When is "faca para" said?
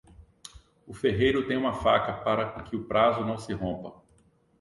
1.75-2.63